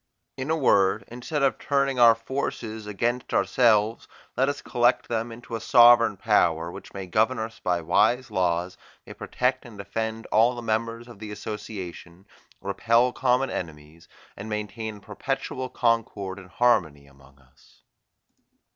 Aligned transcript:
In 0.35 0.49
a 0.49 0.55
word, 0.57 1.03
instead 1.09 1.43
of 1.43 1.59
turning 1.59 1.99
our 1.99 2.15
forces 2.15 2.87
against 2.87 3.35
ourselves, 3.35 4.07
let 4.35 4.49
us 4.49 4.63
collect 4.63 5.07
them 5.07 5.31
into 5.31 5.55
a 5.55 5.61
sovereign 5.61 6.17
power, 6.17 6.71
which 6.71 6.91
may 6.91 7.05
govern 7.05 7.37
us 7.37 7.59
by 7.59 7.81
wise 7.81 8.31
laws, 8.31 8.77
may 9.05 9.13
protect 9.13 9.63
and 9.63 9.77
defend 9.77 10.25
all 10.31 10.55
the 10.55 10.63
members 10.63 11.07
of 11.07 11.19
the 11.19 11.29
association, 11.29 12.25
repel 12.61 13.13
common 13.13 13.51
enemies, 13.51 14.07
and 14.35 14.49
maintain 14.49 14.97
a 14.97 15.01
perpetual 15.01 15.69
concord 15.69 16.39
and 16.39 16.49
harmony 16.49 17.05
among 17.05 17.37
us." 17.37 17.83